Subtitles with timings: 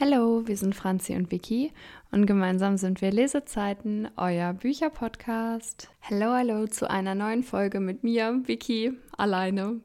[0.00, 1.72] Hallo, wir sind Franzi und Vicky
[2.12, 5.90] und gemeinsam sind wir Lesezeiten, euer Bücherpodcast.
[6.08, 9.80] Hallo, hallo zu einer neuen Folge mit mir, Vicky, alleine.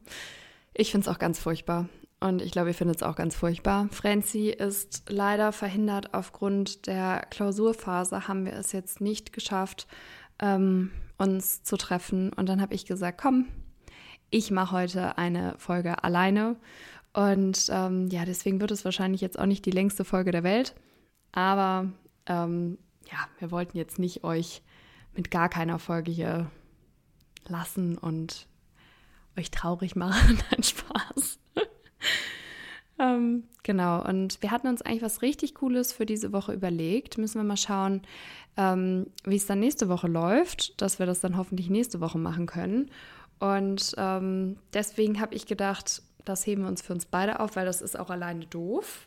[0.72, 1.88] Ich finde es auch ganz furchtbar
[2.20, 3.88] und ich glaube, ihr findet es auch ganz furchtbar.
[3.90, 9.88] Franzi ist leider verhindert aufgrund der Klausurphase, haben wir es jetzt nicht geschafft,
[10.40, 12.32] ähm, uns zu treffen.
[12.32, 13.46] Und dann habe ich gesagt, komm,
[14.30, 16.56] ich mache heute eine Folge alleine
[17.14, 20.74] und ähm, ja, deswegen wird es wahrscheinlich jetzt auch nicht die längste Folge der Welt.
[21.30, 21.86] Aber
[22.26, 22.76] ähm,
[23.10, 24.62] ja, wir wollten jetzt nicht euch
[25.14, 26.50] mit gar keiner Folge hier
[27.46, 28.48] lassen und
[29.38, 30.42] euch traurig machen.
[30.50, 31.38] Nein, Spaß.
[32.98, 37.16] ähm, genau, und wir hatten uns eigentlich was richtig Cooles für diese Woche überlegt.
[37.18, 38.02] Müssen wir mal schauen,
[38.56, 42.46] ähm, wie es dann nächste Woche läuft, dass wir das dann hoffentlich nächste Woche machen
[42.46, 42.90] können.
[43.38, 47.66] Und ähm, deswegen habe ich gedacht, das heben wir uns für uns beide auf, weil
[47.66, 49.06] das ist auch alleine doof.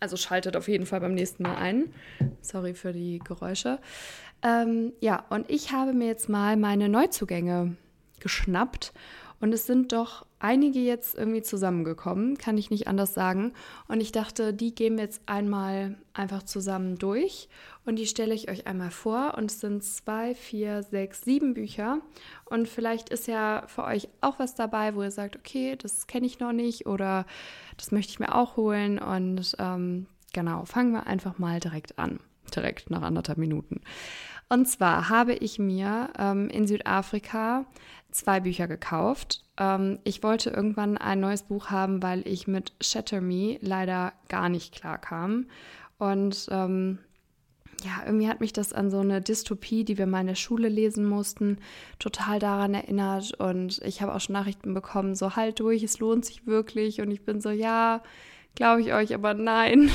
[0.00, 1.94] Also schaltet auf jeden Fall beim nächsten Mal ein.
[2.40, 3.78] Sorry für die Geräusche.
[4.42, 7.76] Ähm, ja, und ich habe mir jetzt mal meine Neuzugänge
[8.20, 8.92] geschnappt
[9.40, 13.52] und es sind doch einige jetzt irgendwie zusammengekommen, kann ich nicht anders sagen.
[13.88, 17.48] Und ich dachte, die gehen wir jetzt einmal einfach zusammen durch
[17.84, 19.34] und die stelle ich euch einmal vor.
[19.36, 21.98] Und es sind zwei, vier, sechs, sieben Bücher.
[22.44, 26.26] Und vielleicht ist ja für euch auch was dabei, wo ihr sagt, okay, das kenne
[26.26, 27.26] ich noch nicht oder
[27.76, 28.98] das möchte ich mir auch holen.
[28.98, 32.20] Und ähm, genau, fangen wir einfach mal direkt an.
[32.54, 33.80] Direkt nach anderthalb Minuten.
[34.48, 37.66] Und zwar habe ich mir ähm, in Südafrika
[38.12, 39.42] zwei Bücher gekauft.
[39.58, 44.48] Ähm, ich wollte irgendwann ein neues Buch haben, weil ich mit Shatter Me leider gar
[44.48, 45.46] nicht klar kam.
[45.98, 46.98] Und ähm,
[47.84, 50.68] ja, irgendwie hat mich das an so eine Dystopie, die wir mal in der Schule
[50.68, 51.58] lesen mussten,
[51.98, 53.34] total daran erinnert.
[53.34, 57.00] Und ich habe auch schon Nachrichten bekommen, so halt durch, es lohnt sich wirklich.
[57.00, 58.02] Und ich bin so, ja,
[58.54, 59.90] glaube ich euch, aber nein.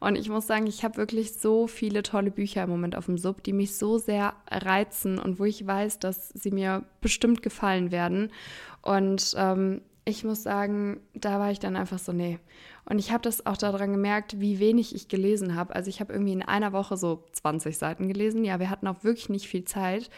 [0.00, 3.18] Und ich muss sagen, ich habe wirklich so viele tolle Bücher im Moment auf dem
[3.18, 7.90] Sub, die mich so sehr reizen und wo ich weiß, dass sie mir bestimmt gefallen
[7.90, 8.32] werden.
[8.80, 12.38] Und ähm, ich muss sagen, da war ich dann einfach so, nee.
[12.86, 15.74] Und ich habe das auch daran gemerkt, wie wenig ich gelesen habe.
[15.74, 18.42] Also ich habe irgendwie in einer Woche so 20 Seiten gelesen.
[18.44, 20.10] Ja, wir hatten auch wirklich nicht viel Zeit.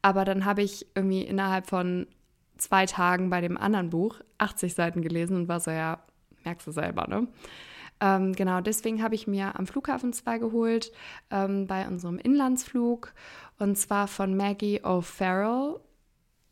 [0.00, 2.06] Aber dann habe ich irgendwie innerhalb von
[2.56, 5.98] zwei Tagen bei dem anderen Buch 80 Seiten gelesen und war so, ja,
[6.44, 7.26] merkst du selber, ne?
[8.00, 10.92] Ähm, genau, deswegen habe ich mir am Flughafen zwei geholt
[11.30, 13.12] ähm, bei unserem Inlandsflug
[13.58, 15.80] und zwar von Maggie O'Farrell.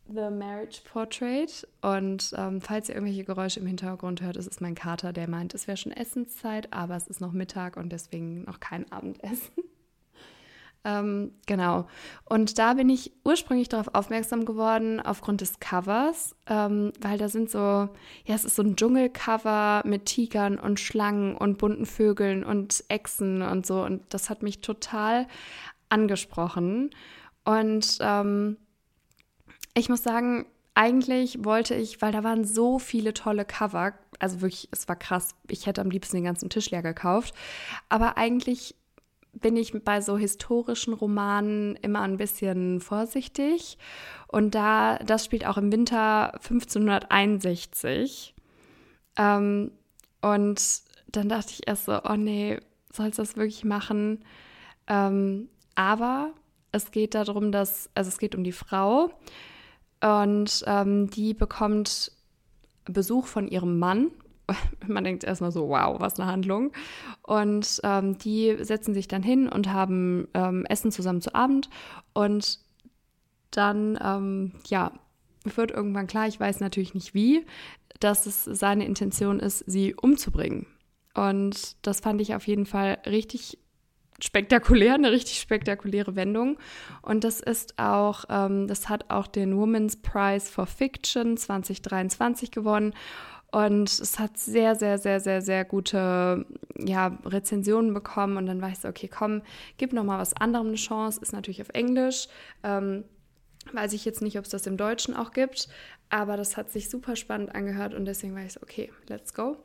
[0.08, 1.66] The Marriage Portrait.
[1.80, 5.66] Und ähm, falls ihr irgendwelche Geräusche im Hintergrund hört, ist mein Kater, der meint, es
[5.66, 9.52] wäre schon Essenszeit, aber es ist noch Mittag und deswegen noch kein Abendessen.
[10.84, 11.86] Ähm, genau.
[12.24, 17.50] Und da bin ich ursprünglich darauf aufmerksam geworden, aufgrund des Covers, ähm, weil da sind
[17.50, 22.82] so, ja, es ist so ein Dschungelcover mit Tigern und Schlangen und bunten Vögeln und
[22.88, 23.84] Echsen und so.
[23.84, 25.28] Und das hat mich total
[25.88, 26.90] angesprochen.
[27.44, 28.56] Und ähm,
[29.74, 34.68] ich muss sagen, eigentlich wollte ich, weil da waren so viele tolle Cover, also wirklich,
[34.72, 35.34] es war krass.
[35.48, 37.34] Ich hätte am liebsten den ganzen Tisch leer gekauft.
[37.88, 38.74] Aber eigentlich
[39.32, 43.78] bin ich bei so historischen Romanen immer ein bisschen vorsichtig.
[44.28, 48.34] Und da, das spielt auch im Winter 1561.
[49.16, 49.72] Ähm,
[50.20, 52.60] und dann dachte ich erst so, oh nee,
[52.92, 54.24] sollst du das wirklich machen?
[54.86, 56.32] Ähm, aber
[56.70, 59.10] es geht darum, dass, also es geht um die Frau
[60.00, 62.12] und ähm, die bekommt
[62.84, 64.10] Besuch von ihrem Mann
[64.86, 66.72] man denkt erstmal so, wow, was eine Handlung.
[67.22, 71.68] Und ähm, die setzen sich dann hin und haben ähm, Essen zusammen zu Abend.
[72.12, 72.58] Und
[73.50, 74.92] dann, ähm, ja,
[75.44, 77.44] wird irgendwann klar, ich weiß natürlich nicht wie,
[78.00, 80.66] dass es seine Intention ist, sie umzubringen.
[81.14, 83.58] Und das fand ich auf jeden Fall richtig
[84.20, 86.58] spektakulär, eine richtig spektakuläre Wendung.
[87.02, 92.94] Und das ist auch, ähm, das hat auch den Women's Prize for Fiction 2023 gewonnen.
[93.52, 96.46] Und es hat sehr, sehr, sehr, sehr, sehr gute
[96.78, 98.38] ja, Rezensionen bekommen.
[98.38, 99.42] Und dann war ich so, okay, komm,
[99.76, 101.20] gib noch mal was anderem eine Chance.
[101.20, 102.28] Ist natürlich auf Englisch.
[102.62, 103.04] Ähm,
[103.72, 105.68] weiß ich jetzt nicht, ob es das im Deutschen auch gibt.
[106.08, 107.92] Aber das hat sich super spannend angehört.
[107.92, 109.58] Und deswegen war ich so, okay, let's go.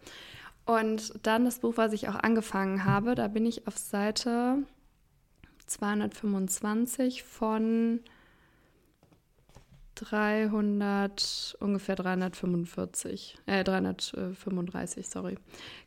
[0.66, 4.64] Und dann das Buch, was ich auch angefangen habe, da bin ich auf Seite
[5.66, 8.02] 225 von
[9.98, 15.38] 300, ungefähr 345, äh, 335, sorry.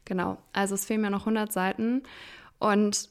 [0.04, 0.38] Genau.
[0.52, 2.02] Also es fehlen mir noch 100 Seiten
[2.58, 3.08] und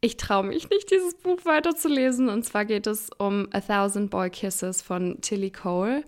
[0.00, 2.28] ich traue mich nicht, dieses Buch weiterzulesen.
[2.28, 6.04] Und zwar geht es um A Thousand Boy Kisses von Tilly Cole.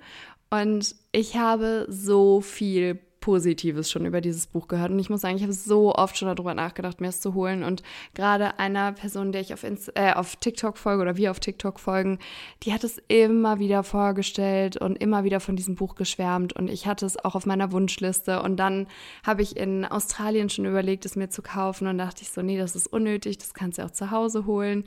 [0.50, 4.90] Und ich habe so viel Positives schon über dieses Buch gehört.
[4.90, 7.62] Und ich muss sagen, ich habe so oft schon darüber nachgedacht, mir es zu holen.
[7.62, 7.82] Und
[8.12, 11.80] gerade einer Person, der ich auf, Inst äh, auf TikTok folge oder wir auf TikTok
[11.80, 12.18] folgen,
[12.64, 16.52] die hat es immer wieder vorgestellt und immer wieder von diesem Buch geschwärmt.
[16.52, 18.42] Und ich hatte es auch auf meiner Wunschliste.
[18.42, 18.86] Und dann
[19.24, 21.86] habe ich in Australien schon überlegt, es mir zu kaufen.
[21.86, 24.84] Und dachte ich so, nee, das ist unnötig, das kannst du auch zu Hause holen.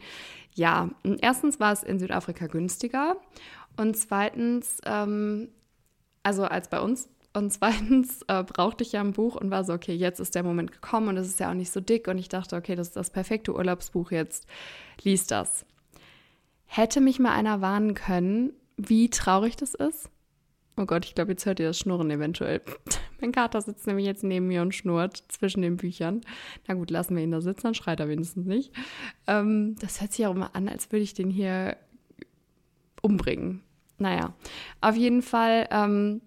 [0.54, 0.90] Ja,
[1.22, 3.16] erstens war es in Südafrika günstiger.
[3.78, 5.50] Und zweitens, ähm,
[6.24, 9.74] also als bei uns, und zweitens äh, brauchte ich ja ein Buch und war so,
[9.74, 12.08] okay, jetzt ist der Moment gekommen und es ist ja auch nicht so dick.
[12.08, 14.48] Und ich dachte, okay, das ist das perfekte Urlaubsbuch jetzt.
[15.04, 15.66] Lies das.
[16.66, 20.10] Hätte mich mal einer warnen können, wie traurig das ist?
[20.78, 22.62] Oh Gott, ich glaube, jetzt hört ihr das Schnurren eventuell.
[23.22, 26.22] mein Kater sitzt nämlich jetzt neben mir und schnurrt zwischen den Büchern.
[26.68, 28.74] Na gut, lassen wir ihn da sitzen, dann schreit er wenigstens nicht.
[29.28, 31.78] Ähm, das hört sich auch immer an, als würde ich den hier
[33.02, 33.62] umbringen.
[33.98, 34.34] Naja,
[34.82, 36.22] auf jeden Fall ähm,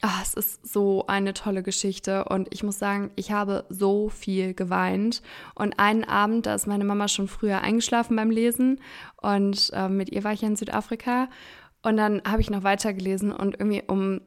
[0.00, 4.54] Ach, es ist so eine tolle Geschichte und ich muss sagen, ich habe so viel
[4.54, 5.22] geweint.
[5.54, 8.80] Und einen Abend, da ist meine Mama schon früher eingeschlafen beim Lesen
[9.20, 11.28] und äh, mit ihr war ich in Südafrika.
[11.82, 14.20] Und dann habe ich noch weitergelesen und irgendwie um,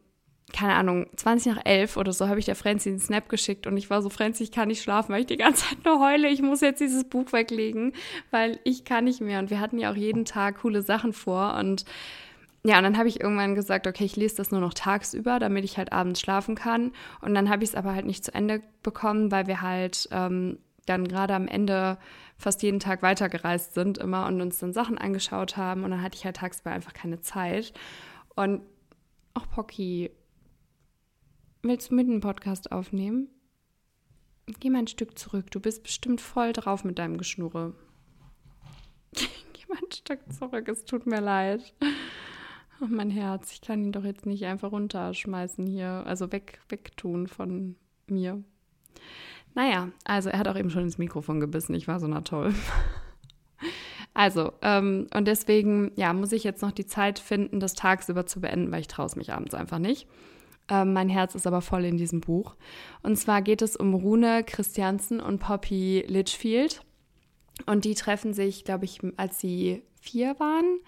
[0.54, 3.78] keine Ahnung, 20 nach 11 oder so habe ich der Franzi einen Snap geschickt und
[3.78, 6.28] ich war so, Franzi, ich kann nicht schlafen, weil ich die ganze Zeit nur heule.
[6.28, 7.94] Ich muss jetzt dieses Buch weglegen,
[8.32, 9.40] weil ich kann nicht mehr.
[9.40, 11.86] Und wir hatten ja auch jeden Tag coole Sachen vor und
[12.66, 15.64] ja, und dann habe ich irgendwann gesagt, okay, ich lese das nur noch tagsüber, damit
[15.64, 16.94] ich halt abends schlafen kann.
[17.22, 20.58] Und dann habe ich es aber halt nicht zu Ende bekommen, weil wir halt ähm,
[20.88, 22.00] dann gerade am Ende
[22.40, 25.84] fast jeden Tag weitergereist sind immer und uns dann Sachen angeschaut haben.
[25.84, 27.72] Und dann hatte ich halt tagsüber einfach keine Zeit.
[28.36, 28.64] Und
[29.36, 30.10] auch Pocky,
[31.62, 33.28] willst du mit einem Podcast aufnehmen?
[34.60, 35.52] Geh mal ein Stück zurück.
[35.52, 37.76] Du bist bestimmt voll drauf mit deinem Geschnurre.
[39.14, 41.76] Geh mal ein Stück zurück, es tut mir leid.
[42.82, 47.28] Oh, mein Herz, ich kann ihn doch jetzt nicht einfach runterschmeißen hier, also weg, wegtun
[47.28, 47.76] von
[48.08, 48.44] mir.
[49.54, 51.74] Naja, also er hat auch eben schon ins Mikrofon gebissen.
[51.74, 52.54] Ich war so, na toll.
[54.18, 58.40] Also, ähm, und deswegen, ja, muss ich jetzt noch die Zeit finden, das tagsüber zu
[58.40, 60.08] beenden, weil ich traue es mich abends einfach nicht.
[60.70, 62.56] Ähm, mein Herz ist aber voll in diesem Buch.
[63.04, 66.82] Und zwar geht es um Rune Christiansen und Poppy Litchfield.
[67.66, 70.80] Und die treffen sich, glaube ich, als sie vier waren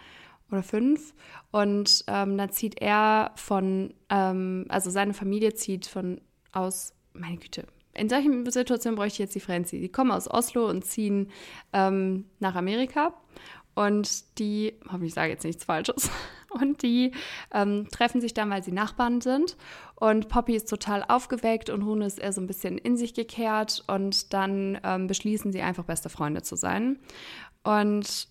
[0.52, 1.14] oder fünf.
[1.52, 6.22] Und ähm, dann zieht er von, ähm, also seine Familie zieht von
[6.52, 7.66] aus, meine Güte,
[7.98, 9.80] in solchen Situationen bräuchte ich jetzt die Franzi.
[9.80, 11.32] Die kommen aus Oslo und ziehen
[11.74, 13.14] ähm, nach Amerika.
[13.74, 16.10] Und die, hoffentlich sage ich jetzt nichts Falsches,
[16.50, 17.12] und die
[17.54, 19.56] ähm, treffen sich dann, weil sie Nachbarn sind.
[19.96, 23.84] Und Poppy ist total aufgeweckt und Rune ist eher so ein bisschen in sich gekehrt.
[23.88, 27.00] Und dann ähm, beschließen sie einfach beste Freunde zu sein.
[27.64, 28.30] Und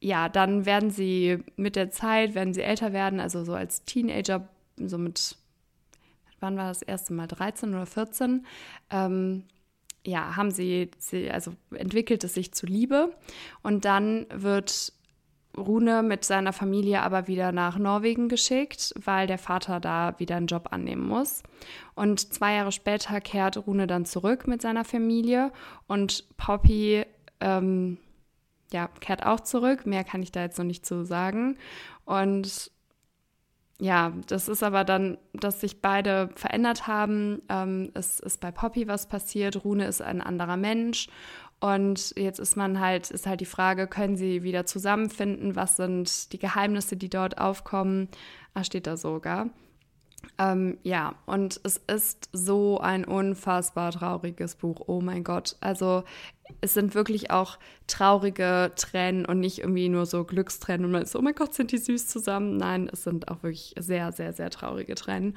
[0.00, 4.48] ja, dann werden sie mit der Zeit, werden sie älter werden, also so als Teenager,
[4.76, 5.36] so mit,
[6.40, 8.46] wann war das erste Mal, 13 oder 14,
[8.90, 9.44] ähm,
[10.06, 13.12] ja, haben sie, sie, also entwickelt es sich zu Liebe
[13.62, 14.92] und dann wird
[15.56, 20.46] Rune mit seiner Familie aber wieder nach Norwegen geschickt, weil der Vater da wieder einen
[20.46, 21.42] Job annehmen muss.
[21.96, 25.50] Und zwei Jahre später kehrt Rune dann zurück mit seiner Familie
[25.88, 27.04] und Poppy
[27.40, 27.98] ähm,
[28.72, 29.86] ja, kehrt auch zurück.
[29.86, 31.56] Mehr kann ich da jetzt noch nicht zu sagen.
[32.04, 32.70] Und
[33.80, 37.42] ja, das ist aber dann, dass sich beide verändert haben.
[37.48, 39.64] Ähm, es ist bei Poppy was passiert.
[39.64, 41.08] Rune ist ein anderer Mensch.
[41.60, 45.56] Und jetzt ist man halt, ist halt die Frage, können sie wieder zusammenfinden?
[45.56, 48.08] Was sind die Geheimnisse, die dort aufkommen?
[48.54, 49.48] Ah, steht da sogar.
[50.38, 54.82] Ähm, ja, und es ist so ein unfassbar trauriges Buch.
[54.86, 55.56] Oh mein Gott.
[55.60, 56.04] Also
[56.60, 61.12] es sind wirklich auch traurige Tränen und nicht irgendwie nur so Glückstränen und man ist
[61.12, 62.56] so, oh mein Gott, sind die süß zusammen.
[62.56, 65.36] Nein, es sind auch wirklich sehr, sehr, sehr traurige Tränen.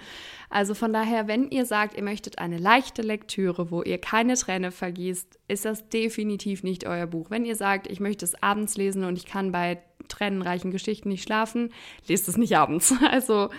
[0.49, 4.71] Also von daher, wenn ihr sagt, ihr möchtet eine leichte Lektüre, wo ihr keine Träne
[4.71, 7.29] vergießt, ist das definitiv nicht euer Buch.
[7.29, 11.23] Wenn ihr sagt, ich möchte es abends lesen und ich kann bei tränenreichen Geschichten nicht
[11.23, 11.71] schlafen,
[12.07, 12.93] lest es nicht abends.
[13.11, 13.49] Also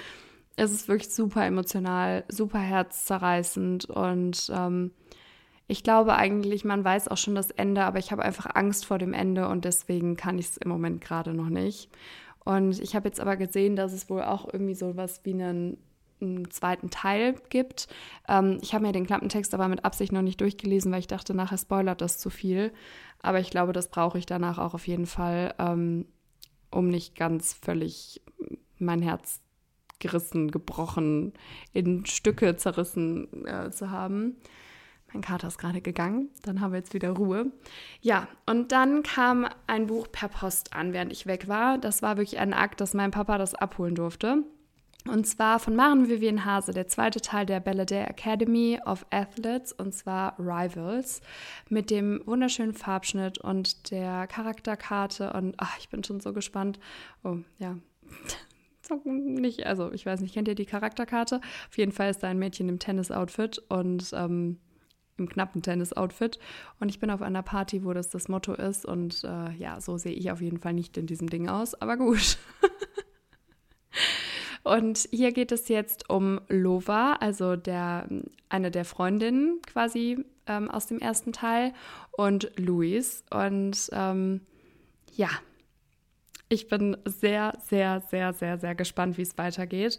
[0.56, 4.92] es ist wirklich super emotional, super herzzerreißend und ähm,
[5.68, 8.98] ich glaube eigentlich, man weiß auch schon das Ende, aber ich habe einfach Angst vor
[8.98, 11.90] dem Ende und deswegen kann ich es im Moment gerade noch nicht.
[12.44, 15.78] Und ich habe jetzt aber gesehen, dass es wohl auch irgendwie so was wie einen,
[16.20, 17.86] einen zweiten Teil gibt.
[18.28, 21.34] Ähm, ich habe mir den Klappentext aber mit Absicht noch nicht durchgelesen, weil ich dachte,
[21.34, 22.72] nachher spoilert das zu viel.
[23.22, 26.06] Aber ich glaube, das brauche ich danach auch auf jeden Fall, ähm,
[26.70, 28.20] um nicht ganz völlig
[28.78, 29.40] mein Herz
[30.02, 31.32] gerissen, gebrochen,
[31.72, 34.36] in Stücke zerrissen äh, zu haben.
[35.12, 37.52] Mein Kater ist gerade gegangen, dann haben wir jetzt wieder Ruhe.
[38.00, 41.78] Ja, und dann kam ein Buch per Post an, während ich weg war.
[41.78, 44.44] Das war wirklich ein Akt, dass mein Papa das abholen durfte.
[45.06, 49.92] Und zwar von Maren Vivian Hase, der zweite Teil der Belladere Academy of Athletes, und
[49.92, 51.20] zwar Rivals,
[51.68, 55.32] mit dem wunderschönen Farbschnitt und der Charakterkarte.
[55.32, 56.78] Und ach, ich bin schon so gespannt.
[57.24, 57.76] Oh, ja.
[59.04, 61.40] Nicht, also ich weiß nicht, kennt ihr die Charakterkarte?
[61.68, 64.58] Auf jeden Fall ist da ein Mädchen im Tennis-Outfit und ähm,
[65.16, 66.38] im knappen Tennis-Outfit.
[66.80, 68.84] Und ich bin auf einer Party, wo das das Motto ist.
[68.84, 71.74] Und äh, ja, so sehe ich auf jeden Fall nicht in diesem Ding aus.
[71.74, 72.38] Aber gut.
[74.64, 78.08] Und hier geht es jetzt um Lova, also der,
[78.48, 81.72] eine der Freundinnen quasi ähm, aus dem ersten Teil,
[82.12, 83.24] und Luis.
[83.30, 84.40] Und ähm,
[85.14, 85.28] ja,
[86.52, 89.98] ich bin sehr, sehr, sehr, sehr, sehr gespannt, wie es weitergeht.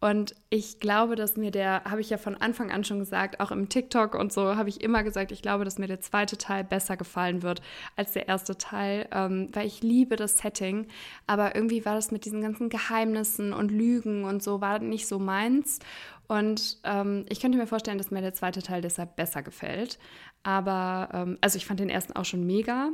[0.00, 3.50] Und ich glaube, dass mir der, habe ich ja von Anfang an schon gesagt, auch
[3.50, 6.62] im TikTok und so habe ich immer gesagt, ich glaube, dass mir der zweite Teil
[6.62, 7.62] besser gefallen wird
[7.96, 10.88] als der erste Teil, ähm, weil ich liebe das Setting.
[11.26, 15.18] Aber irgendwie war das mit diesen ganzen Geheimnissen und Lügen und so, war nicht so
[15.18, 15.78] meins.
[16.26, 19.98] Und ähm, ich könnte mir vorstellen, dass mir der zweite Teil deshalb besser gefällt.
[20.42, 22.90] Aber, ähm, also ich fand den ersten auch schon mega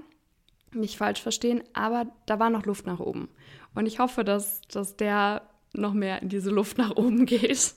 [0.72, 3.28] nicht falsch verstehen, aber da war noch Luft nach oben.
[3.74, 7.74] Und ich hoffe, dass, dass der noch mehr in diese Luft nach oben geht.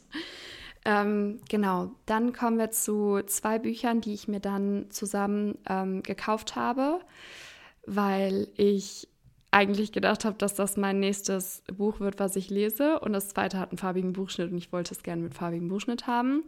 [0.85, 6.55] Ähm, genau, dann kommen wir zu zwei Büchern, die ich mir dann zusammen ähm, gekauft
[6.55, 6.99] habe,
[7.85, 9.07] weil ich
[9.51, 12.99] eigentlich gedacht habe, dass das mein nächstes Buch wird, was ich lese.
[12.99, 16.07] Und das zweite hat einen farbigen Buchschnitt und ich wollte es gerne mit farbigem Buchschnitt
[16.07, 16.43] haben.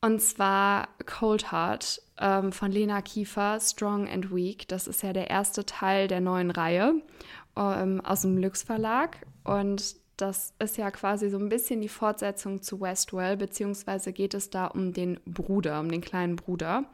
[0.00, 4.68] Und zwar Cold Heart ähm, von Lena Kiefer, Strong and Weak.
[4.68, 7.02] Das ist ja der erste Teil der neuen Reihe
[7.56, 9.26] ähm, aus dem Lux Verlag.
[9.44, 14.50] Und das ist ja quasi so ein bisschen die Fortsetzung zu Westwell, beziehungsweise geht es
[14.50, 16.84] da um den Bruder, um den kleinen Bruder.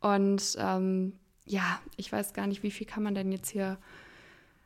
[0.00, 3.78] Und ähm, ja, ich weiß gar nicht, wie viel kann man denn jetzt hier.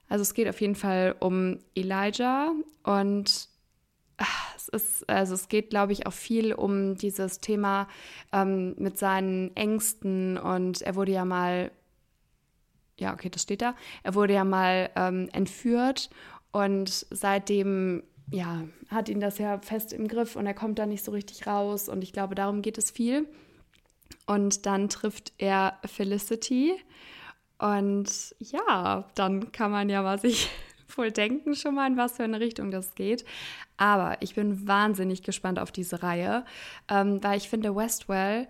[0.08, 2.52] Also es geht auf jeden Fall um Elijah
[2.84, 3.48] und
[4.68, 7.88] es ist, also es geht, glaube ich, auch viel um dieses Thema
[8.32, 11.70] ähm, mit seinen Ängsten und er wurde ja mal,
[12.98, 16.10] ja, okay, das steht da, er wurde ja mal ähm, entführt
[16.52, 21.04] und seitdem, ja, hat ihn das ja fest im Griff und er kommt da nicht
[21.04, 23.28] so richtig raus und ich glaube, darum geht es viel.
[24.26, 26.74] Und dann trifft er Felicity
[27.58, 30.50] und ja, dann kann man ja mal sich
[30.94, 33.24] wohl denken schon mal, in was für eine Richtung das geht.
[33.76, 36.44] Aber ich bin wahnsinnig gespannt auf diese Reihe,
[36.88, 38.48] ähm, weil ich finde, Westwell,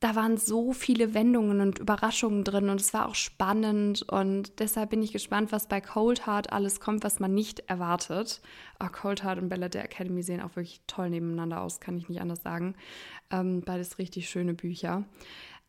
[0.00, 4.90] da waren so viele Wendungen und Überraschungen drin und es war auch spannend und deshalb
[4.90, 8.40] bin ich gespannt, was bei Cold Heart alles kommt, was man nicht erwartet.
[8.82, 12.08] Oh, Cold Heart und Bella der Academy sehen auch wirklich toll nebeneinander aus, kann ich
[12.08, 12.74] nicht anders sagen.
[13.30, 15.04] Ähm, beides richtig schöne Bücher.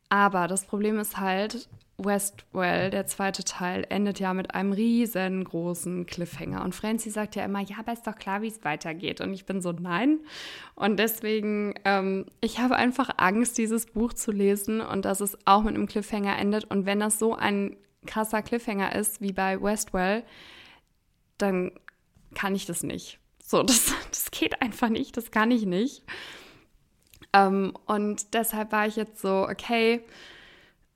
[0.08, 1.68] Aber das Problem ist halt,
[2.04, 6.64] Westwell, der zweite Teil, endet ja mit einem riesengroßen Cliffhanger.
[6.64, 9.22] Und Francie sagt ja immer, ja, aber ist doch klar, wie es weitergeht.
[9.22, 10.20] Und ich bin so, nein.
[10.76, 15.64] Und deswegen, ähm, ich habe einfach Angst, dieses Buch zu lesen und dass es auch
[15.64, 16.66] mit einem Cliffhanger endet.
[16.66, 20.24] Und wenn das so ein krasser Cliffhanger ist wie bei Westwell,
[21.38, 21.72] dann
[22.34, 23.20] kann ich das nicht.
[23.44, 26.04] So, das, das geht einfach nicht, das kann ich nicht.
[27.34, 30.02] Ähm, und deshalb war ich jetzt so, okay,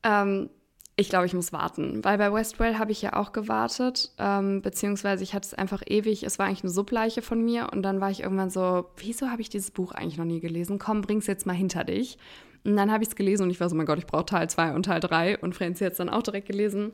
[0.04, 0.50] ähm,
[0.98, 5.24] ich glaube, ich muss warten, weil bei Westwell habe ich ja auch gewartet, ähm, beziehungsweise
[5.24, 8.12] ich hatte es einfach ewig, es war eigentlich eine Subleiche von mir und dann war
[8.12, 10.80] ich irgendwann so, wieso habe ich dieses Buch eigentlich noch nie gelesen?
[10.80, 12.18] Komm, bring's jetzt mal hinter dich.
[12.64, 14.50] Und dann habe ich es gelesen und ich war so, mein Gott, ich brauche Teil
[14.50, 16.94] 2 und Teil 3 und Franzi hat es dann auch direkt gelesen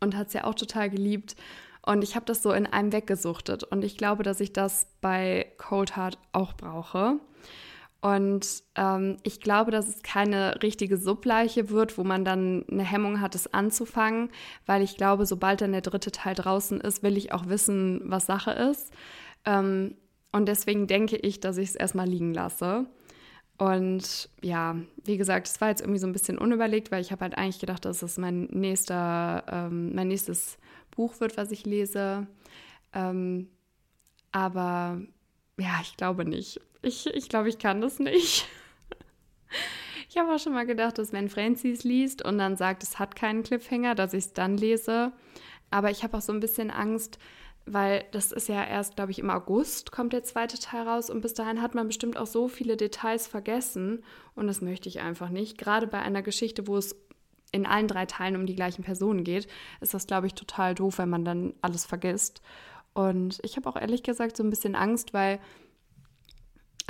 [0.00, 1.36] und hat es ja auch total geliebt.
[1.84, 5.52] Und ich habe das so in einem weggesuchtet und ich glaube, dass ich das bei
[5.58, 7.20] Cold Heart auch brauche.
[8.00, 13.20] Und ähm, ich glaube, dass es keine richtige Subleiche wird, wo man dann eine Hemmung
[13.20, 14.30] hat, es anzufangen,
[14.64, 18.26] weil ich glaube, sobald dann der dritte Teil draußen ist, will ich auch wissen, was
[18.26, 18.92] Sache ist.
[19.44, 19.96] Ähm,
[20.32, 22.86] und deswegen denke ich, dass ich es erstmal liegen lasse.
[23.58, 27.24] Und ja, wie gesagt, es war jetzt irgendwie so ein bisschen unüberlegt, weil ich habe
[27.24, 30.56] halt eigentlich gedacht, dass es mein nächster, ähm, mein nächstes
[30.90, 32.26] Buch wird, was ich lese.
[32.94, 33.48] Ähm,
[34.32, 35.02] aber
[35.58, 36.60] ja, ich glaube nicht.
[36.82, 38.48] Ich, ich glaube, ich kann das nicht.
[40.08, 42.98] Ich habe auch schon mal gedacht, dass wenn Francie es liest und dann sagt, es
[42.98, 45.12] hat keinen Cliffhanger, dass ich es dann lese.
[45.70, 47.18] Aber ich habe auch so ein bisschen Angst,
[47.64, 51.20] weil das ist ja erst, glaube ich, im August kommt der zweite Teil raus und
[51.20, 54.02] bis dahin hat man bestimmt auch so viele Details vergessen
[54.34, 55.58] und das möchte ich einfach nicht.
[55.58, 56.96] Gerade bei einer Geschichte, wo es
[57.52, 59.46] in allen drei Teilen um die gleichen Personen geht,
[59.80, 62.42] ist das, glaube ich, total doof, wenn man dann alles vergisst.
[62.94, 65.38] Und ich habe auch ehrlich gesagt so ein bisschen Angst, weil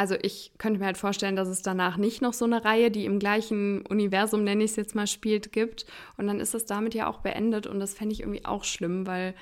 [0.00, 3.04] also ich könnte mir halt vorstellen, dass es danach nicht noch so eine Reihe, die
[3.04, 5.84] im gleichen Universum, nenne ich es jetzt mal, spielt, gibt.
[6.16, 7.66] Und dann ist es damit ja auch beendet.
[7.66, 9.34] Und das fände ich irgendwie auch schlimm, weil,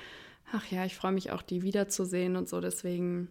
[0.51, 2.59] ach ja, ich freue mich auch, die wiederzusehen und so.
[2.59, 3.29] Deswegen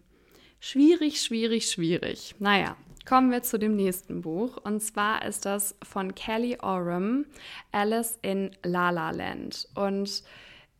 [0.59, 2.33] Schwierig, schwierig, schwierig.
[2.39, 2.75] Naja,
[3.07, 4.57] kommen wir zu dem nächsten Buch.
[4.57, 7.27] Und zwar ist das von Kelly Oram,
[7.71, 9.67] Alice in La La Land.
[9.75, 10.23] Und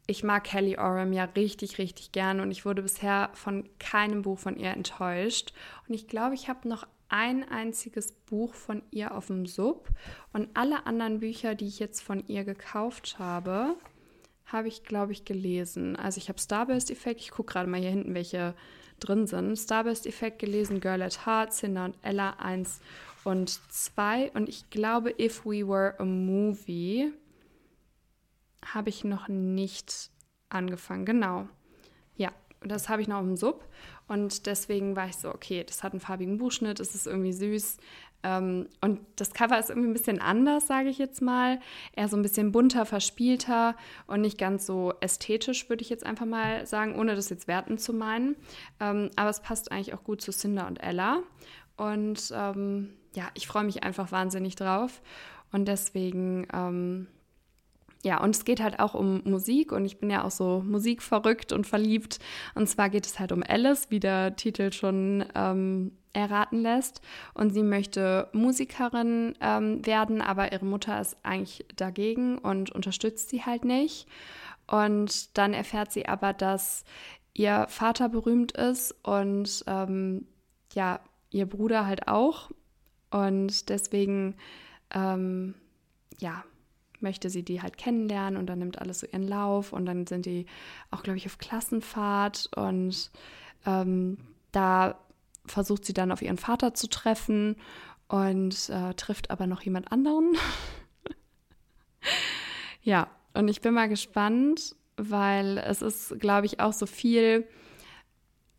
[0.10, 4.40] ich mag Kelly Oram ja richtig, richtig gern und ich wurde bisher von keinem Buch
[4.40, 5.54] von ihr enttäuscht.
[5.88, 9.90] Und ich glaube, ich habe noch ein einziges Buch von ihr auf dem Sub
[10.34, 13.76] und alle anderen Bücher, die ich jetzt von ihr gekauft habe,
[14.46, 15.96] habe ich, glaube ich, gelesen.
[15.96, 18.56] Also ich habe Starburst-Effekt, ich gucke gerade mal hier hinten, welche
[19.00, 19.56] drin sind.
[19.58, 22.82] Starburst-Effekt gelesen, Girl at Heart, Cinder und Ella 1
[23.26, 24.32] und 2.
[24.32, 27.12] Und ich glaube, If We Were a Movie
[28.66, 30.12] habe ich noch nicht
[30.50, 31.06] angefangen.
[31.06, 31.48] Genau.
[32.16, 33.66] Ja, das habe ich noch auf dem Sub.
[34.08, 37.78] Und deswegen war ich so, okay, das hat einen farbigen Buchschnitt, es ist irgendwie süß.
[38.24, 41.60] Ähm, und das Cover ist irgendwie ein bisschen anders, sage ich jetzt mal.
[41.96, 43.76] Eher so ein bisschen bunter, verspielter
[44.08, 47.78] und nicht ganz so ästhetisch, würde ich jetzt einfach mal sagen, ohne das jetzt werten
[47.78, 48.36] zu meinen.
[48.80, 51.24] Ähm, aber es passt eigentlich auch gut zu Cinder und Ella.
[51.78, 55.02] Und ähm, ja, ich freue mich einfach wahnsinnig drauf.
[55.52, 57.08] Und deswegen ähm,
[58.02, 61.52] ja, und es geht halt auch um Musik und ich bin ja auch so musikverrückt
[61.52, 62.20] und verliebt.
[62.56, 67.02] Und zwar geht es halt um Alice, wie der Titel schon ähm, erraten lässt.
[67.34, 73.44] Und sie möchte Musikerin ähm, werden, aber ihre Mutter ist eigentlich dagegen und unterstützt sie
[73.44, 74.08] halt nicht.
[74.66, 76.86] Und dann erfährt sie aber, dass
[77.34, 80.26] ihr Vater berühmt ist und ähm,
[80.74, 81.02] ja,
[81.32, 82.50] ihr Bruder halt auch.
[83.12, 84.36] Und deswegen,
[84.94, 85.56] ähm,
[86.20, 86.44] ja,
[87.02, 90.26] möchte sie die halt kennenlernen und dann nimmt alles so ihren Lauf und dann sind
[90.26, 90.46] die
[90.92, 93.12] auch, glaube ich, auf Klassenfahrt und
[93.66, 94.18] ähm,
[94.52, 95.00] da
[95.46, 97.56] versucht sie dann auf ihren Vater zu treffen
[98.08, 100.36] und äh, trifft aber noch jemand anderen.
[102.82, 107.48] ja, und ich bin mal gespannt, weil es ist, glaube ich, auch so viel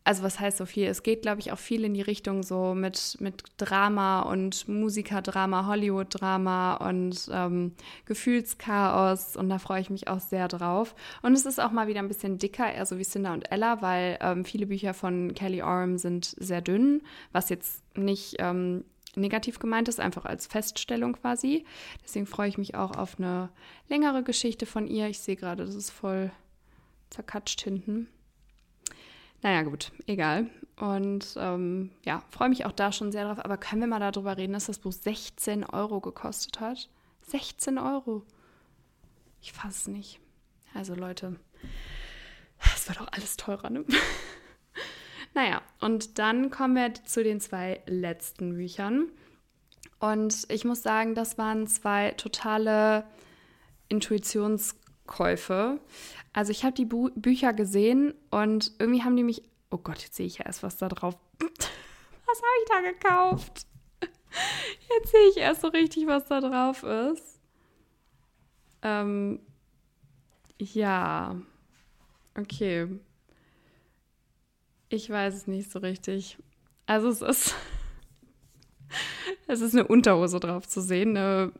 [0.03, 0.87] also was heißt so viel?
[0.87, 5.67] Es geht, glaube ich, auch viel in die Richtung so mit, mit Drama und Musikerdrama,
[5.67, 7.73] Hollywood-Drama und ähm,
[8.05, 10.95] Gefühlschaos und da freue ich mich auch sehr drauf.
[11.21, 13.81] Und es ist auch mal wieder ein bisschen dicker, eher so wie Cinder und Ella,
[13.81, 18.83] weil ähm, viele Bücher von Kelly Oram sind sehr dünn, was jetzt nicht ähm,
[19.15, 21.65] negativ gemeint ist, einfach als Feststellung quasi.
[22.03, 23.49] Deswegen freue ich mich auch auf eine
[23.87, 25.07] längere Geschichte von ihr.
[25.07, 26.31] Ich sehe gerade, das ist voll
[27.11, 28.07] zerkatscht hinten.
[29.41, 30.49] Naja, gut, egal.
[30.77, 33.43] Und ähm, ja, freue mich auch da schon sehr drauf.
[33.43, 36.89] Aber können wir mal darüber reden, dass das Buch 16 Euro gekostet hat?
[37.27, 38.23] 16 Euro.
[39.41, 40.19] Ich fasse es nicht.
[40.73, 41.39] Also Leute,
[42.75, 43.85] es wird auch alles teurer, ne?
[45.33, 49.09] naja, und dann kommen wir zu den zwei letzten Büchern.
[49.99, 53.05] Und ich muss sagen, das waren zwei totale
[55.11, 55.79] Intuitionskäufe.
[56.33, 59.43] Also ich habe die Bu Bücher gesehen und irgendwie haben die mich.
[59.69, 61.15] Oh Gott, jetzt sehe ich ja erst was da drauf.
[61.39, 63.67] Was habe ich da gekauft?
[64.31, 67.41] Jetzt sehe ich erst so richtig, was da drauf ist.
[68.81, 69.41] Ähm,
[70.57, 71.35] ja.
[72.37, 72.87] Okay.
[74.87, 76.37] Ich weiß es nicht so richtig.
[76.85, 77.55] Also es ist.
[79.47, 81.51] es ist eine Unterhose drauf zu sehen, eine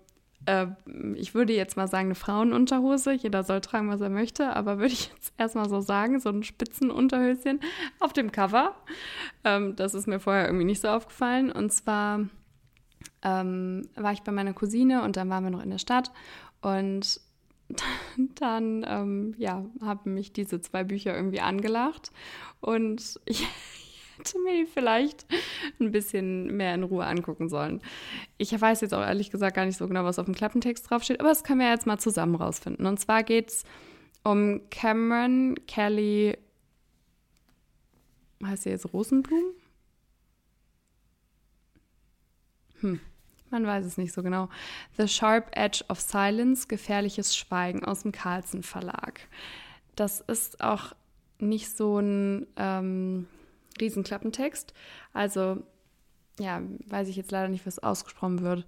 [0.45, 0.67] äh,
[1.15, 3.13] ich würde jetzt mal sagen, eine Frauenunterhose.
[3.13, 6.43] Jeder soll tragen, was er möchte, aber würde ich jetzt erstmal so sagen, so ein
[6.43, 7.59] Spitzenunterhöschen
[7.99, 8.75] auf dem Cover.
[9.43, 11.51] Ähm, das ist mir vorher irgendwie nicht so aufgefallen.
[11.51, 12.21] Und zwar
[13.23, 16.11] ähm, war ich bei meiner Cousine und dann waren wir noch in der Stadt
[16.61, 17.21] und
[18.35, 22.11] dann ähm, ja, haben mich diese zwei Bücher irgendwie angelacht
[22.59, 23.47] und ich,
[24.17, 25.25] hätte mir die vielleicht
[25.79, 27.81] ein bisschen mehr in Ruhe angucken sollen.
[28.37, 31.19] Ich weiß jetzt auch ehrlich gesagt gar nicht so genau, was auf dem Klappentext draufsteht,
[31.19, 32.85] aber das können wir jetzt mal zusammen rausfinden.
[32.85, 33.63] Und zwar geht es
[34.23, 36.37] um Cameron Kelly.
[38.43, 39.53] Heißt sie jetzt Rosenblum?
[42.81, 42.99] Hm,
[43.49, 44.49] man weiß es nicht so genau.
[44.97, 49.21] The Sharp Edge of Silence, gefährliches Schweigen aus dem Carlsen Verlag.
[49.95, 50.93] Das ist auch
[51.39, 53.27] nicht so ein ähm,
[53.79, 54.73] Riesenklappentext.
[55.13, 55.63] Also,
[56.39, 58.65] ja, weiß ich jetzt leider nicht, was ausgesprochen wird.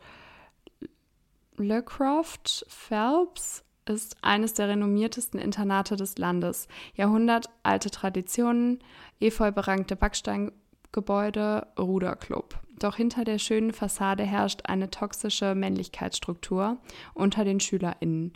[1.57, 6.67] Lecroft Phelps ist eines der renommiertesten Internate des Landes.
[6.95, 8.79] Jahrhundertalte Traditionen,
[9.19, 12.59] efeu berankte Backsteingebäude, Ruderclub.
[12.79, 16.77] Doch hinter der schönen Fassade herrscht eine toxische Männlichkeitsstruktur
[17.13, 18.33] unter den SchülerInnen,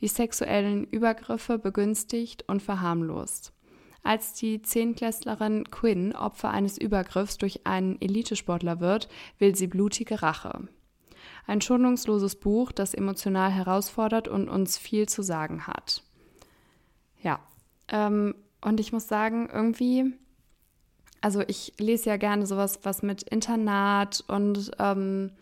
[0.00, 3.52] die sexuellen Übergriffe begünstigt und verharmlost.
[4.02, 9.08] Als die Zehnklässlerin Quinn Opfer eines Übergriffs durch einen Elitesportler wird,
[9.38, 10.68] will sie blutige Rache.
[11.46, 16.02] Ein schonungsloses Buch, das emotional herausfordert und uns viel zu sagen hat.
[17.22, 17.40] Ja,
[17.88, 20.12] ähm, und ich muss sagen, irgendwie
[21.20, 25.32] also ich lese ja gerne sowas, was mit Internat und ähm,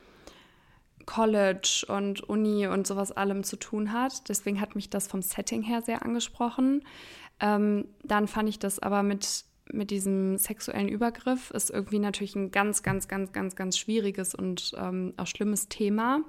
[1.07, 4.29] College und Uni und sowas allem zu tun hat.
[4.29, 6.83] Deswegen hat mich das vom Setting her sehr angesprochen.
[7.41, 12.51] Ähm, dann fand ich das aber mit, mit diesem sexuellen Übergriff ist irgendwie natürlich ein
[12.51, 16.21] ganz, ganz, ganz, ganz, ganz schwieriges und ähm, auch schlimmes Thema.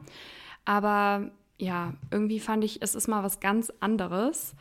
[0.65, 4.55] Aber ja, irgendwie fand ich, es ist mal was ganz anderes.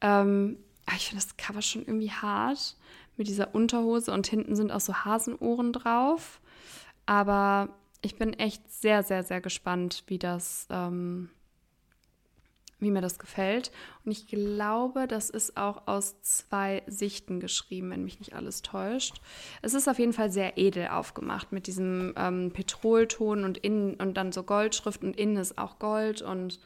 [0.00, 0.58] Ähm,
[0.96, 2.76] ich finde das Cover schon irgendwie hart
[3.16, 6.40] mit dieser Unterhose und hinten sind auch so Hasenohren drauf.
[7.06, 7.68] Aber
[8.02, 11.30] ich bin echt sehr, sehr, sehr gespannt, wie das, ähm,
[12.80, 13.70] wie mir das gefällt.
[14.04, 19.20] Und ich glaube, das ist auch aus zwei Sichten geschrieben, wenn mich nicht alles täuscht.
[19.62, 24.14] Es ist auf jeden Fall sehr edel aufgemacht mit diesem ähm, Petrolton und innen und
[24.14, 26.60] dann so Goldschrift und innen ist auch Gold und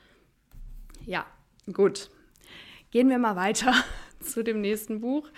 [1.05, 1.27] ja,
[1.73, 2.11] gut.
[2.91, 3.73] Gehen wir mal weiter
[4.21, 5.29] zu dem nächsten Buch.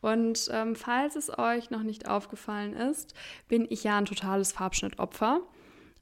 [0.00, 3.14] Und ähm, falls es euch noch nicht aufgefallen ist,
[3.48, 5.40] bin ich ja ein totales Farbschnittopfer.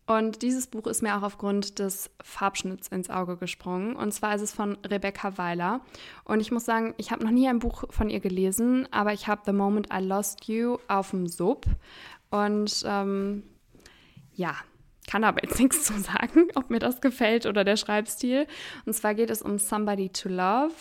[0.07, 3.97] Und dieses Buch ist mir auch aufgrund des Farbschnitts ins Auge gesprungen.
[3.97, 5.81] Und zwar ist es von Rebecca Weiler.
[6.25, 9.27] Und ich muss sagen, ich habe noch nie ein Buch von ihr gelesen, aber ich
[9.27, 11.67] habe The Moment I Lost You auf dem Sub.
[12.31, 13.43] Und ähm,
[14.35, 14.55] ja,
[15.09, 18.47] kann aber jetzt nichts zu sagen, ob mir das gefällt oder der Schreibstil.
[18.85, 20.75] Und zwar geht es um Somebody to Love,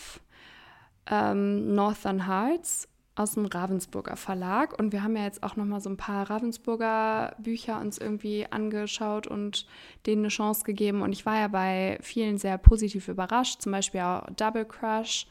[1.10, 4.78] ähm, Northern Hearts aus dem Ravensburger Verlag.
[4.78, 8.46] Und wir haben ja jetzt auch noch mal so ein paar Ravensburger Bücher uns irgendwie
[8.48, 9.66] angeschaut und
[10.04, 11.02] denen eine Chance gegeben.
[11.02, 13.62] Und ich war ja bei vielen sehr positiv überrascht.
[13.62, 15.26] Zum Beispiel auch Double Crush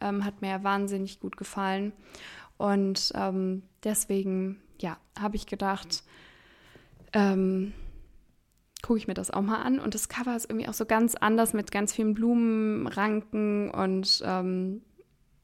[0.00, 1.92] ähm, hat mir ja wahnsinnig gut gefallen.
[2.56, 6.02] Und ähm, deswegen, ja, habe ich gedacht,
[7.12, 7.72] ähm,
[8.82, 9.78] gucke ich mir das auch mal an.
[9.78, 14.82] Und das Cover ist irgendwie auch so ganz anders mit ganz vielen Blumenranken und ähm,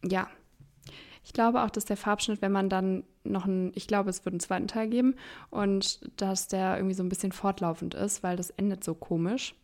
[0.03, 0.29] ja,
[1.25, 4.35] ich glaube auch, dass der Farbschnitt, wenn man dann noch einen, ich glaube, es wird
[4.35, 5.15] einen zweiten Teil geben
[5.51, 9.55] und dass der irgendwie so ein bisschen fortlaufend ist, weil das endet so komisch.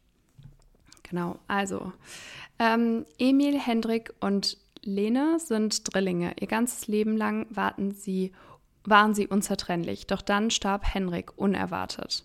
[1.03, 1.93] Genau, also
[2.59, 6.35] ähm, Emil, Hendrik und Lene sind Drillinge.
[6.41, 8.33] Ihr ganzes Leben lang warten sie,
[8.85, 12.25] waren sie unzertrennlich, doch dann starb Henrik unerwartet.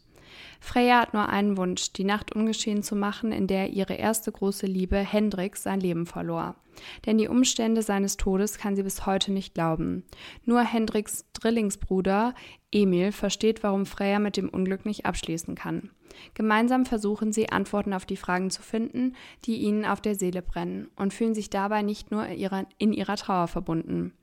[0.60, 4.65] Freya hat nur einen Wunsch, die Nacht ungeschehen zu machen, in der ihre erste große
[4.65, 6.56] Liebe Hendrik sein Leben verlor.
[7.05, 10.03] Denn die Umstände seines Todes kann sie bis heute nicht glauben.
[10.43, 12.33] Nur Hendriks Drillingsbruder
[12.71, 15.91] Emil versteht, warum Freya mit dem Unglück nicht abschließen kann.
[16.33, 20.89] Gemeinsam versuchen sie, Antworten auf die Fragen zu finden, die ihnen auf der Seele brennen,
[20.95, 24.13] und fühlen sich dabei nicht nur in ihrer Trauer verbunden.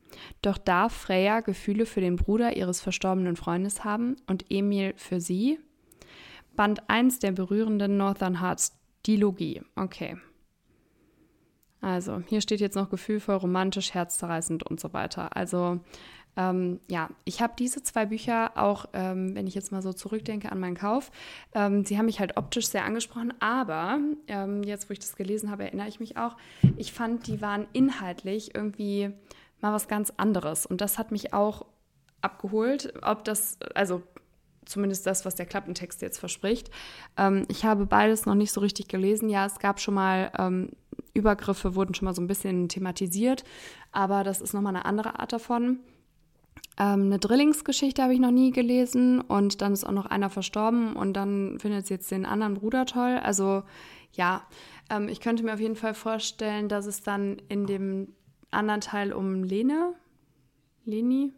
[0.42, 5.58] Doch darf Freya Gefühle für den Bruder ihres verstorbenen Freundes haben und Emil für sie?
[6.54, 9.62] Band 1 der berührenden Northern Hearts Dilogie.
[9.74, 10.16] Okay.
[11.82, 15.36] Also, hier steht jetzt noch gefühlvoll, romantisch, herzzerreißend und so weiter.
[15.36, 15.80] Also,
[16.36, 20.50] ähm, ja, ich habe diese zwei Bücher auch, ähm, wenn ich jetzt mal so zurückdenke
[20.50, 21.10] an meinen Kauf,
[21.54, 25.50] ähm, sie haben mich halt optisch sehr angesprochen, aber ähm, jetzt, wo ich das gelesen
[25.50, 26.36] habe, erinnere ich mich auch,
[26.78, 29.10] ich fand, die waren inhaltlich irgendwie
[29.60, 31.66] mal was ganz anderes und das hat mich auch
[32.22, 34.02] abgeholt, ob das, also
[34.64, 36.70] zumindest das, was der Klappentext jetzt verspricht.
[37.18, 39.28] Ähm, ich habe beides noch nicht so richtig gelesen.
[39.28, 40.70] Ja, es gab schon mal ähm,
[41.14, 43.44] Übergriffe, wurden schon mal so ein bisschen thematisiert,
[43.90, 45.80] aber das ist nochmal eine andere Art davon.
[46.78, 50.94] Ähm, eine Drillingsgeschichte habe ich noch nie gelesen und dann ist auch noch einer verstorben
[50.96, 53.18] und dann findet sie jetzt den anderen Bruder toll.
[53.22, 53.62] Also
[54.12, 54.46] ja,
[54.90, 58.08] ähm, ich könnte mir auf jeden Fall vorstellen, dass es dann in dem
[58.50, 59.94] anderen Teil um Lene,
[60.84, 61.32] Leni,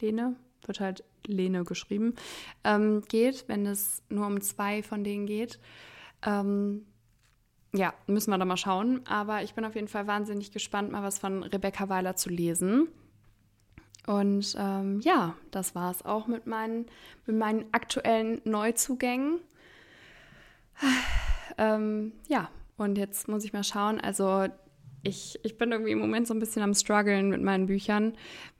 [0.00, 0.36] Lene,
[0.66, 2.14] wird halt Lene geschrieben,
[2.64, 5.58] ähm, geht, wenn es nur um zwei von denen geht.
[6.24, 6.86] Ähm,
[7.74, 9.00] ja, müssen wir da mal schauen.
[9.06, 12.88] Aber ich bin auf jeden Fall wahnsinnig gespannt, mal was von Rebecca Weiler zu lesen.
[14.06, 16.86] Und ähm, ja, das war es auch mit meinen,
[17.26, 19.40] mit meinen aktuellen Neuzugängen.
[21.56, 24.00] Ähm, ja, und jetzt muss ich mal schauen.
[24.00, 24.48] Also
[25.04, 28.14] ich, ich bin irgendwie im Moment so ein bisschen am struggeln mit meinen Büchern,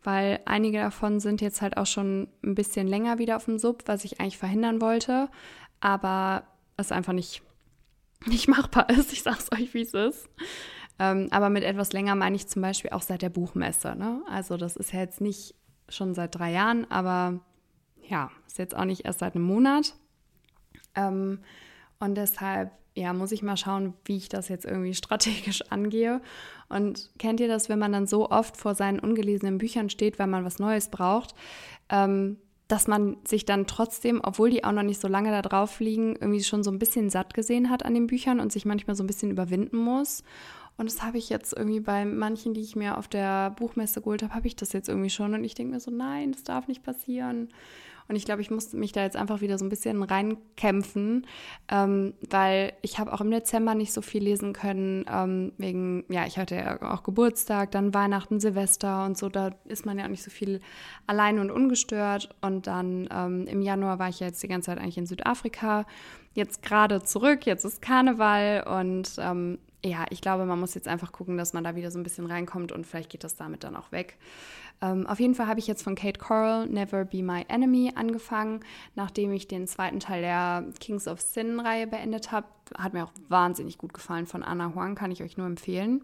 [0.05, 3.83] weil einige davon sind jetzt halt auch schon ein bisschen länger wieder auf dem Sub,
[3.87, 5.29] was ich eigentlich verhindern wollte,
[5.81, 6.45] aber
[6.77, 7.43] es einfach nicht,
[8.27, 9.13] nicht machbar ist.
[9.13, 10.29] Ich sag's euch, wie es ist.
[10.99, 13.97] Ähm, aber mit etwas länger meine ich zum Beispiel auch seit der Buchmesse.
[13.97, 14.23] Ne?
[14.31, 15.55] Also das ist ja jetzt nicht
[15.89, 17.41] schon seit drei Jahren, aber
[18.09, 19.95] ja, ist jetzt auch nicht erst seit einem Monat.
[20.95, 21.41] Ähm,
[21.99, 26.21] und deshalb ja, muss ich mal schauen, wie ich das jetzt irgendwie strategisch angehe.
[26.69, 30.27] Und kennt ihr das, wenn man dann so oft vor seinen ungelesenen Büchern steht, weil
[30.27, 31.35] man was Neues braucht,
[31.89, 35.81] ähm, dass man sich dann trotzdem, obwohl die auch noch nicht so lange da drauf
[35.81, 38.97] liegen, irgendwie schon so ein bisschen satt gesehen hat an den Büchern und sich manchmal
[38.97, 40.23] so ein bisschen überwinden muss.
[40.77, 44.23] Und das habe ich jetzt irgendwie bei manchen, die ich mir auf der Buchmesse geholt
[44.23, 45.35] habe, habe ich das jetzt irgendwie schon.
[45.35, 47.49] Und ich denke mir so, nein, das darf nicht passieren.
[48.09, 51.27] Und ich glaube, ich muss mich da jetzt einfach wieder so ein bisschen reinkämpfen,
[51.69, 56.27] ähm, weil ich habe auch im Dezember nicht so viel lesen können, ähm, wegen, ja,
[56.27, 60.11] ich hatte ja auch Geburtstag, dann Weihnachten, Silvester und so, da ist man ja auch
[60.11, 60.61] nicht so viel
[61.07, 62.35] allein und ungestört.
[62.41, 65.87] Und dann ähm, im Januar war ich ja jetzt die ganze Zeit eigentlich in Südafrika,
[66.35, 71.13] jetzt gerade zurück, jetzt ist Karneval und ähm, ja, ich glaube, man muss jetzt einfach
[71.13, 73.77] gucken, dass man da wieder so ein bisschen reinkommt und vielleicht geht das damit dann
[73.77, 74.17] auch weg.
[74.81, 78.61] Ähm, auf jeden Fall habe ich jetzt von Kate Coral Never Be My Enemy angefangen,
[78.95, 82.47] nachdem ich den zweiten Teil der Kings of Sin-Reihe beendet habe.
[82.77, 86.03] Hat mir auch wahnsinnig gut gefallen von Anna Huang, kann ich euch nur empfehlen.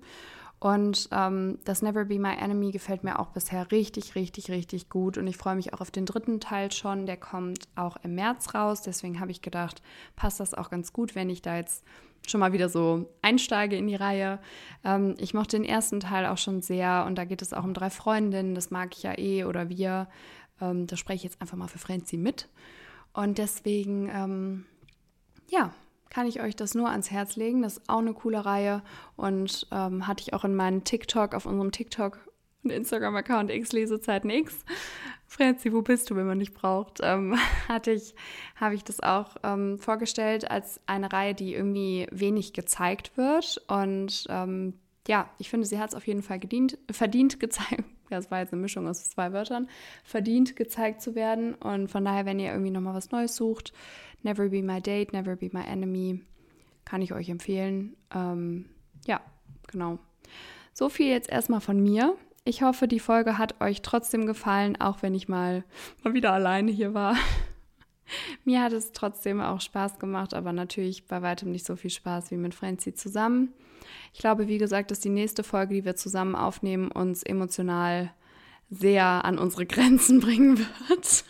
[0.61, 5.17] Und ähm, das Never Be My Enemy gefällt mir auch bisher richtig, richtig, richtig gut.
[5.17, 7.07] Und ich freue mich auch auf den dritten Teil schon.
[7.07, 8.83] Der kommt auch im März raus.
[8.83, 9.81] Deswegen habe ich gedacht,
[10.17, 11.83] passt das auch ganz gut, wenn ich da jetzt
[12.27, 14.39] schon mal wieder so einsteige in die Reihe.
[14.85, 17.75] Ähm, ich mochte den ersten Teil auch schon sehr und da geht es auch um
[17.75, 20.09] drei Freundinnen, das mag ich ja eh oder wir.
[20.61, 22.49] Ähm, da spreche ich jetzt einfach mal für Franzi mit.
[23.13, 24.67] Und deswegen, ähm,
[25.49, 25.73] ja,
[26.11, 27.63] kann ich euch das nur ans Herz legen.
[27.63, 28.83] Das ist auch eine coole Reihe
[29.17, 32.19] und ähm, hatte ich auch in meinem TikTok, auf unserem TikTok
[32.63, 34.65] und Instagram-Account X Lesezeiten X
[35.31, 36.99] Franzi, wo bist du, wenn man dich braucht?
[37.05, 37.37] Ähm,
[37.69, 38.17] hatte ich,
[38.57, 43.63] habe ich das auch ähm, vorgestellt als eine Reihe, die irgendwie wenig gezeigt wird.
[43.69, 44.75] Und ähm,
[45.07, 47.85] ja, ich finde, sie hat es auf jeden Fall gedient, verdient gezeigt.
[48.11, 49.69] Ja, das war jetzt eine Mischung aus zwei Wörtern.
[50.03, 51.55] Verdient gezeigt zu werden.
[51.55, 53.73] Und von daher, wenn ihr irgendwie nochmal was Neues sucht,
[54.25, 56.21] Never Be My Date, Never Be My Enemy,
[56.85, 57.95] kann ich euch empfehlen.
[58.13, 58.65] Ähm,
[59.07, 59.21] ja,
[59.69, 60.01] genau.
[60.75, 62.17] So viel jetzt erstmal von mir.
[62.51, 65.63] Ich hoffe, die Folge hat euch trotzdem gefallen, auch wenn ich mal,
[66.03, 67.15] mal wieder alleine hier war.
[68.45, 72.33] Mir hat es trotzdem auch Spaß gemacht, aber natürlich bei weitem nicht so viel Spaß
[72.33, 73.53] wie mit Franzi zusammen.
[74.13, 78.11] Ich glaube, wie gesagt, dass die nächste Folge, die wir zusammen aufnehmen, uns emotional
[78.69, 81.25] sehr an unsere Grenzen bringen wird.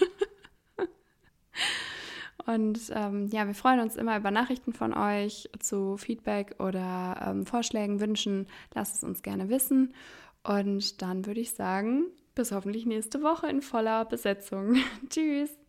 [2.47, 7.45] Und ähm, ja, wir freuen uns immer über Nachrichten von euch zu Feedback oder ähm,
[7.45, 8.47] Vorschlägen, Wünschen.
[8.75, 9.93] Lasst es uns gerne wissen.
[10.43, 14.77] Und dann würde ich sagen, bis hoffentlich nächste Woche in voller Besetzung.
[15.11, 15.60] Tschüss.